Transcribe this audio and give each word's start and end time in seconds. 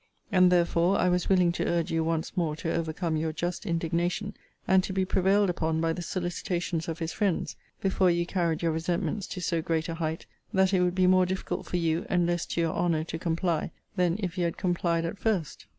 And, 0.31 0.51
therefore, 0.51 0.97
I 0.97 1.09
was 1.09 1.29
willing 1.29 1.51
to 1.51 1.63
urge 1.67 1.91
you 1.91 2.03
once 2.03 2.35
more 2.35 2.55
to 2.55 2.73
overcome 2.73 3.17
your 3.17 3.31
just 3.31 3.67
indignation, 3.67 4.33
and 4.67 4.83
to 4.83 4.91
be 4.91 5.05
prevailed 5.05 5.47
upon 5.47 5.79
by 5.79 5.93
the 5.93 6.01
solicitations 6.01 6.87
of 6.87 6.97
his 6.97 7.13
friends, 7.13 7.55
before 7.81 8.09
you 8.09 8.25
carried 8.25 8.63
your 8.63 8.71
resentments 8.71 9.27
to 9.27 9.41
so 9.41 9.61
great 9.61 9.87
a 9.89 9.93
height, 9.93 10.25
that 10.53 10.73
it 10.73 10.81
would 10.81 10.95
be 10.95 11.05
more 11.05 11.27
difficult 11.27 11.67
for 11.67 11.77
you, 11.77 12.07
and 12.09 12.25
less 12.25 12.47
to 12.47 12.61
your 12.61 12.73
honour 12.73 13.03
to 13.03 13.19
comply, 13.19 13.69
than 13.95 14.17
if 14.17 14.39
you 14.39 14.45
had 14.45 14.57
complied 14.57 15.05
at 15.05 15.19
first. 15.19 15.67